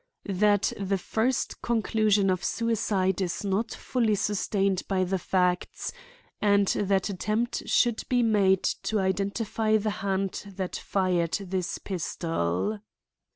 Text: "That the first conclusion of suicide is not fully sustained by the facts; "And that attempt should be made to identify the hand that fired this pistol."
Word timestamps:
"That 0.25 0.73
the 0.79 0.97
first 0.97 1.61
conclusion 1.61 2.31
of 2.31 2.43
suicide 2.43 3.21
is 3.21 3.45
not 3.45 3.71
fully 3.71 4.15
sustained 4.15 4.81
by 4.87 5.03
the 5.03 5.19
facts; 5.19 5.91
"And 6.41 6.67
that 6.69 7.09
attempt 7.11 7.69
should 7.69 8.01
be 8.09 8.23
made 8.23 8.63
to 8.63 8.99
identify 8.99 9.77
the 9.77 9.91
hand 10.01 10.53
that 10.55 10.75
fired 10.75 11.33
this 11.33 11.77
pistol." 11.77 12.79